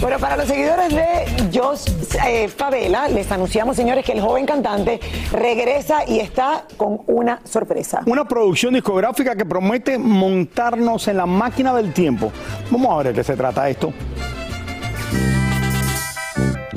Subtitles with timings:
[0.00, 1.88] Bueno, para los seguidores de Josh
[2.24, 5.00] eh, Favela, les anunciamos, señores, que el joven cantante
[5.32, 8.02] regresa y está con una sorpresa.
[8.06, 12.30] Una producción discográfica que promete montarnos en la máquina del tiempo.
[12.70, 13.92] Vamos a ver de qué se trata esto.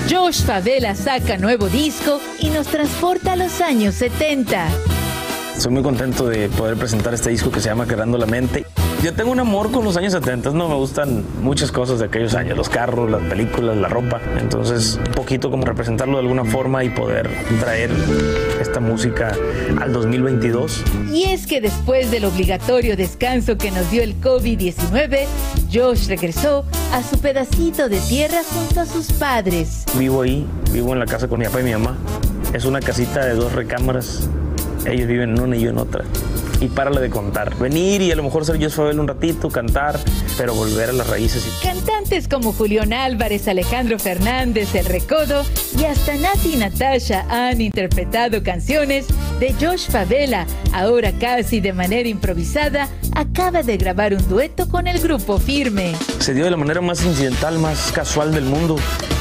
[0.10, 4.68] Josh Favela saca nuevo disco y nos transporta a los años 70.
[5.56, 8.66] Estoy muy contento de poder presentar este disco que se llama Creando la Mente.
[9.04, 12.36] Yo tengo un amor con los años 70, no me gustan muchas cosas de aquellos
[12.36, 14.22] años, los carros, las películas, la ropa.
[14.40, 17.28] Entonces, un poquito como representarlo de alguna forma y poder
[17.60, 17.90] traer
[18.62, 19.36] esta música
[19.82, 20.84] al 2022.
[21.12, 25.26] Y es que después del obligatorio descanso que nos dio el COVID-19,
[25.74, 26.64] Josh regresó
[26.94, 29.84] a su pedacito de tierra junto a sus padres.
[29.98, 31.98] Vivo ahí, vivo en la casa con mi papá y mi mamá.
[32.54, 34.30] Es una casita de dos recámaras.
[34.86, 36.04] Ellos viven en una y yo en otra
[36.62, 37.58] y párale de contar.
[37.58, 40.00] Venir y a lo mejor ser yo Favela un ratito, cantar,
[40.38, 41.46] pero volver a las raíces.
[41.62, 45.44] Cantantes como Julián Álvarez, Alejandro Fernández, El Recodo
[45.78, 49.08] y hasta Nati y Natasha han interpretado canciones
[49.40, 50.46] de Josh Favela.
[50.72, 55.96] Ahora casi de manera improvisada, acaba de grabar un dueto con el grupo Firme.
[56.20, 58.78] Se dio de la manera más incidental, más casual del mundo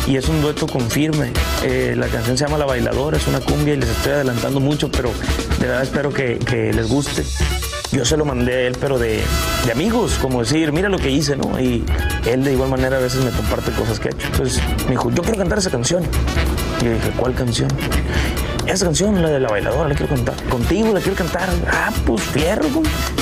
[0.07, 1.33] y es un dueto con Firme.
[1.63, 4.91] Eh, la canción se llama La Bailadora, es una cumbia y les estoy adelantando mucho,
[4.91, 5.11] pero
[5.59, 7.25] de verdad espero que, que les guste.
[7.93, 9.21] Yo se lo mandé a él, pero de,
[9.67, 11.61] de, amigos, como decir, mira lo que hice, ¿no?
[11.61, 11.85] Y
[12.25, 14.29] él de igual manera a veces me comparte cosas que ha hecho.
[14.29, 16.05] Entonces me dijo, yo quiero cantar esa canción.
[16.81, 17.69] Y yo dije, ¿cuál canción?
[18.67, 20.37] Esa canción, la de la bailadora, la quiero cantar.
[20.45, 21.49] Contigo la quiero cantar.
[21.69, 22.69] Ah, pues fierro.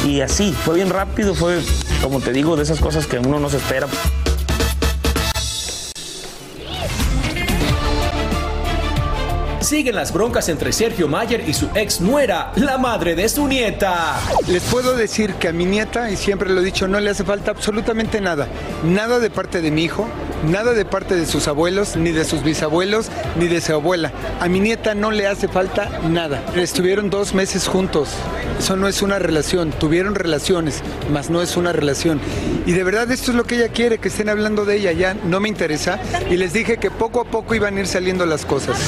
[0.04, 1.60] Y así, fue bien rápido, fue,
[2.02, 3.86] como te digo, de esas cosas que uno no se espera.
[9.68, 14.18] Siguen las broncas entre Sergio Mayer y su ex nuera, la madre de su nieta.
[14.48, 17.22] Les puedo decir que a mi nieta, y siempre lo he dicho, no le hace
[17.22, 18.48] falta absolutamente nada.
[18.82, 20.08] Nada de parte de mi hijo,
[20.50, 24.10] nada de parte de sus abuelos, ni de sus bisabuelos, ni de su abuela.
[24.40, 26.42] A mi nieta no le hace falta nada.
[26.56, 28.08] Estuvieron dos meses juntos.
[28.58, 29.70] Eso no es una relación.
[29.72, 32.20] Tuvieron relaciones, mas no es una relación.
[32.64, 34.92] Y de verdad esto es lo que ella quiere, que estén hablando de ella.
[34.92, 35.98] Ya no me interesa.
[36.30, 38.78] Y les dije que poco a poco iban a ir saliendo las cosas.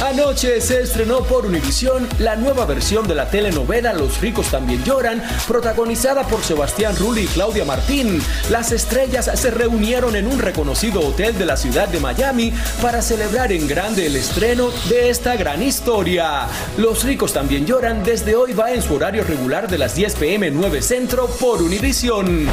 [0.00, 5.22] Anoche se estrenó por Univisión la nueva versión de la telenovela Los ricos también lloran,
[5.46, 8.22] protagonizada por Sebastián Rulli y Claudia Martín.
[8.48, 13.52] Las estrellas se reunieron en un reconocido hotel de la ciudad de Miami para celebrar
[13.52, 16.46] en grande el estreno de esta gran historia.
[16.78, 20.50] Los ricos también lloran desde hoy va en su horario regular de las 10 pm
[20.50, 22.48] 9 Centro por Univisión.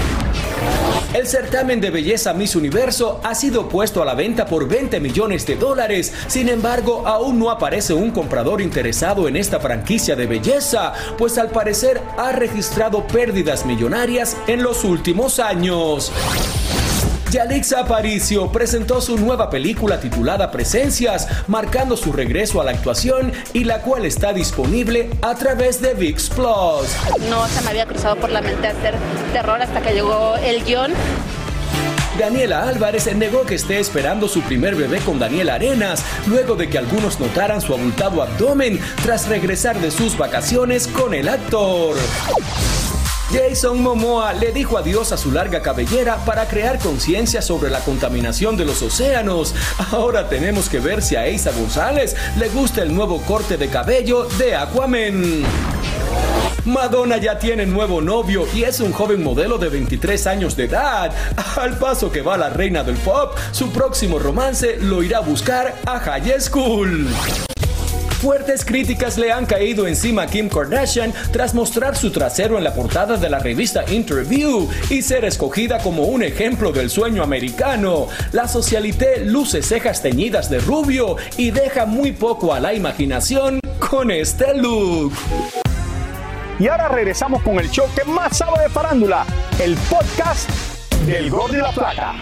[1.13, 5.45] El certamen de belleza Miss Universo ha sido puesto a la venta por 20 millones
[5.45, 6.13] de dólares.
[6.27, 11.50] Sin embargo, aún no aparece un comprador interesado en esta franquicia de belleza, pues al
[11.50, 16.12] parecer ha registrado pérdidas millonarias en los últimos años.
[17.31, 23.65] Yalix Aparicio presentó su nueva película titulada Presencias, marcando su regreso a la actuación y
[23.65, 27.27] la cual está disponible a través de VIX Plus.
[27.29, 28.95] No se me había cruzado por la mente hacer
[29.33, 30.94] terror hasta que llegó el guion.
[32.18, 36.77] Daniela Álvarez negó que esté esperando su primer bebé con Daniela Arenas, luego de que
[36.77, 41.95] algunos notaran su abultado abdomen tras regresar de sus vacaciones con el actor.
[43.31, 48.56] Jason Momoa le dijo adiós a su larga cabellera para crear conciencia sobre la contaminación
[48.56, 49.53] de los océanos.
[49.91, 54.25] Ahora tenemos que ver si a Eiza González le gusta el nuevo corte de cabello
[54.38, 55.44] de Aquaman.
[56.63, 61.12] Madonna ya tiene nuevo novio y es un joven modelo de 23 años de edad.
[61.57, 65.75] Al paso que va la reina del pop, su próximo romance lo irá a buscar
[65.85, 67.07] a High School.
[68.22, 72.74] Fuertes críticas le han caído encima a Kim Kardashian tras mostrar su trasero en la
[72.74, 78.08] portada de la revista Interview y ser escogida como un ejemplo del sueño americano.
[78.31, 84.10] La socialité luce cejas teñidas de rubio y deja muy poco a la imaginación con
[84.10, 85.13] este look.
[86.60, 89.28] Y ahora regresamos con el show que más sabe de farándula,
[89.60, 90.50] el podcast
[91.06, 92.16] del Gol de la Plata.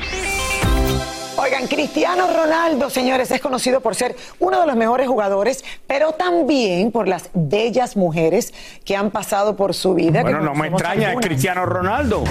[1.45, 6.91] Oigan, Cristiano Ronaldo, señores, es conocido por ser uno de los mejores jugadores, pero también
[6.91, 8.51] por las bellas mujeres
[8.83, 10.23] que han pasado por su vida.
[10.23, 11.19] Bueno, no me extraña, es.
[11.19, 12.23] Cristiano Ronaldo.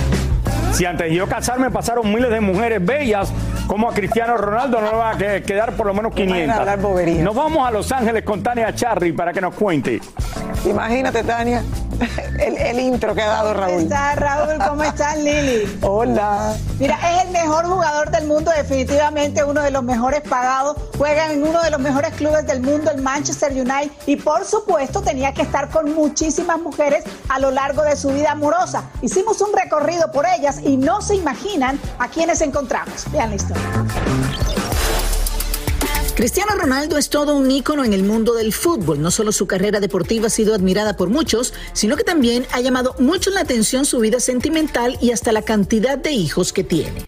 [0.72, 3.32] Si antes de yo casarme pasaron miles de mujeres bellas,
[3.68, 6.32] como a Cristiano Ronaldo no le va a que- quedar por lo menos Vayan a
[6.34, 6.58] 500.
[6.58, 7.18] hablar boberías.
[7.22, 10.00] Nos vamos a Los Ángeles con Tania Charry para que nos cuente.
[10.64, 11.62] Imagínate, Tania,
[12.40, 13.72] el, el intro que ha dado Raúl.
[13.72, 14.58] ¿Cómo estás, Raúl?
[14.68, 15.78] ¿Cómo estás, Lili?
[15.82, 16.56] Hola.
[16.78, 20.76] Mira, es el mejor jugador del mundo, definitivamente uno de los mejores pagados.
[20.98, 23.90] Juega en uno de los mejores clubes del mundo, el Manchester United.
[24.06, 28.32] Y por supuesto, tenía que estar con muchísimas mujeres a lo largo de su vida
[28.32, 28.90] amorosa.
[29.02, 33.10] Hicimos un recorrido por ellas y no se imaginan a quienes encontramos.
[33.12, 33.64] Vean la historia.
[36.14, 39.02] Cristiano Ronaldo es todo un ícono en el mundo del fútbol.
[39.02, 42.94] No solo su carrera deportiva ha sido admirada por muchos, sino que también ha llamado
[43.00, 47.04] mucho la atención su vida sentimental y hasta la cantidad de hijos que tiene.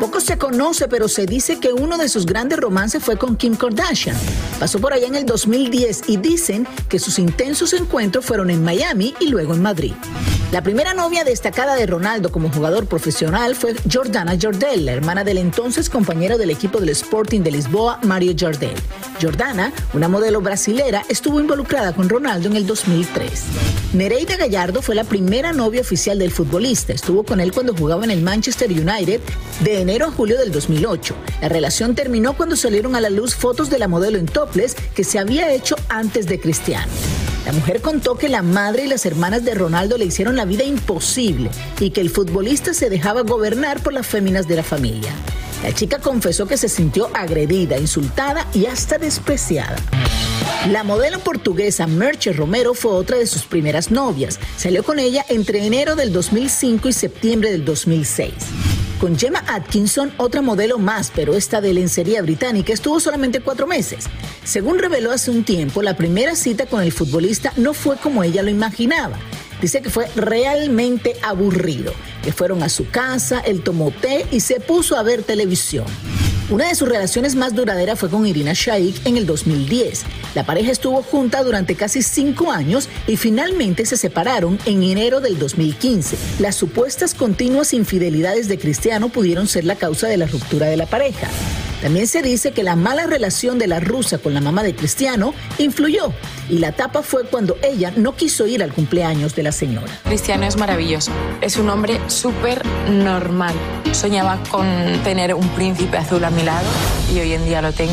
[0.00, 3.54] Poco se conoce, pero se dice que uno de sus grandes romances fue con Kim
[3.54, 4.16] Kardashian.
[4.58, 9.14] Pasó por allá en el 2010 y dicen que sus intensos encuentros fueron en Miami
[9.20, 9.92] y luego en Madrid.
[10.52, 15.36] La primera novia destacada de Ronaldo como jugador profesional fue Jordana Jordel, la hermana del
[15.36, 18.74] entonces compañero del equipo del Sporting de Lisboa, Mario Jordel.
[19.20, 23.42] Jordana, una modelo brasilera, estuvo involucrada con Ronaldo en el 2003.
[23.92, 26.92] Nereida Gallardo fue la primera novia oficial del futbolista.
[26.92, 29.20] Estuvo con él cuando jugaba en el Manchester United
[29.60, 31.14] de enero a julio del 2008.
[31.42, 35.04] La relación terminó cuando salieron a la luz fotos de la modelo en topless que
[35.04, 36.90] se había hecho antes de Cristiano.
[37.46, 40.62] La mujer contó que la madre y las hermanas de Ronaldo le hicieron la vida
[40.62, 41.50] imposible
[41.80, 45.10] y que el futbolista se dejaba gobernar por las féminas de la familia.
[45.62, 49.76] La chica confesó que se sintió agredida, insultada y hasta despreciada.
[50.68, 54.38] La modelo portuguesa Merche Romero fue otra de sus primeras novias.
[54.56, 58.32] Salió con ella entre enero del 2005 y septiembre del 2006.
[59.00, 64.04] Con Gemma Atkinson, otra modelo más, pero esta de lencería británica, estuvo solamente cuatro meses.
[64.44, 68.42] Según reveló hace un tiempo, la primera cita con el futbolista no fue como ella
[68.42, 69.16] lo imaginaba.
[69.60, 71.92] Dice que fue realmente aburrido,
[72.22, 75.86] que fueron a su casa, él tomó té y se puso a ver televisión.
[76.50, 80.02] Una de sus relaciones más duraderas fue con Irina Shayk en el 2010.
[80.34, 85.38] La pareja estuvo junta durante casi cinco años y finalmente se separaron en enero del
[85.38, 86.16] 2015.
[86.40, 90.86] Las supuestas continuas infidelidades de Cristiano pudieron ser la causa de la ruptura de la
[90.86, 91.28] pareja.
[91.80, 95.34] También se dice que la mala relación de la rusa con la mamá de Cristiano
[95.58, 96.12] influyó
[96.48, 99.88] y la tapa fue cuando ella no quiso ir al cumpleaños de la señora.
[100.04, 101.10] Cristiano es maravilloso.
[101.40, 103.54] Es un hombre súper normal.
[103.92, 104.66] Soñaba con
[105.04, 106.68] tener un príncipe azul a mi lado
[107.14, 107.92] y hoy en día lo tengo.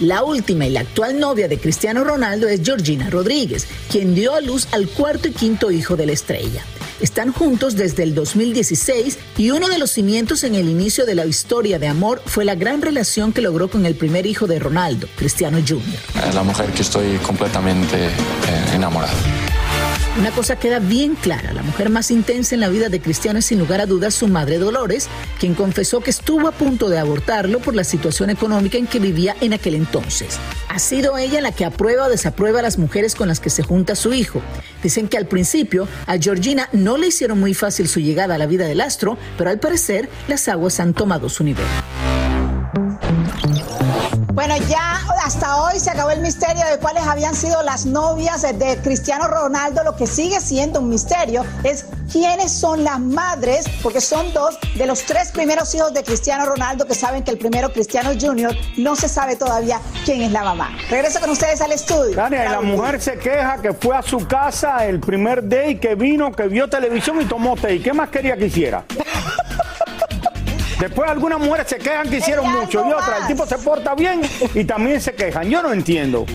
[0.00, 4.40] La última y la actual novia de Cristiano Ronaldo es Georgina Rodríguez, quien dio a
[4.40, 6.64] luz al cuarto y quinto hijo de la estrella.
[7.04, 11.26] Están juntos desde el 2016 y uno de los cimientos en el inicio de la
[11.26, 15.06] historia de amor fue la gran relación que logró con el primer hijo de Ronaldo,
[15.14, 16.34] Cristiano Jr.
[16.34, 18.10] La mujer que estoy completamente eh,
[18.72, 19.18] enamorado.
[20.16, 23.46] Una cosa queda bien clara, la mujer más intensa en la vida de Cristiano es
[23.46, 25.08] sin lugar a dudas su madre Dolores,
[25.40, 29.34] quien confesó que estuvo a punto de abortarlo por la situación económica en que vivía
[29.40, 30.38] en aquel entonces.
[30.68, 33.64] Ha sido ella la que aprueba o desaprueba a las mujeres con las que se
[33.64, 34.40] junta su hijo.
[34.84, 38.46] Dicen que al principio a Georgina no le hicieron muy fácil su llegada a la
[38.46, 41.66] vida del astro, pero al parecer las aguas han tomado su nivel.
[44.32, 48.78] Bueno, ya hasta hoy se acabó el misterio de cuáles habían sido las novias de
[48.82, 49.82] Cristiano Ronaldo.
[49.82, 54.86] Lo que sigue siendo un misterio es quiénes son las madres, porque son dos de
[54.86, 58.96] los tres primeros hijos de Cristiano Ronaldo que saben que el primero, Cristiano Jr., no
[58.96, 60.76] se sabe todavía quién es la mamá.
[60.90, 62.14] Regreso con ustedes al estudio.
[62.14, 66.32] Tania, la mujer se queja que fue a su casa el primer day, que vino,
[66.32, 67.76] que vio televisión y tomó té.
[67.76, 68.84] ¿Y qué más quería que hiciera?
[70.84, 74.20] Después algunas mujeres se quejan que hicieron mucho y otras, el tipo se porta bien
[74.54, 75.48] y también se quejan.
[75.48, 76.26] Yo no entiendo.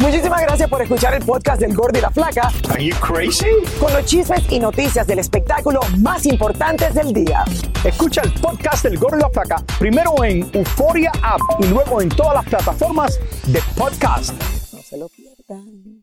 [0.00, 2.50] Muchísimas gracias por escuchar el podcast del Gordo y la Flaca.
[2.70, 3.46] Are you crazy?
[3.78, 7.44] Con los chismes y noticias del espectáculo más importantes del día.
[7.84, 12.08] Escucha el podcast del Gordo y la Flaca primero en Euforia App y luego en
[12.08, 14.34] todas las plataformas de podcast.
[14.72, 16.02] No se lo pierdan.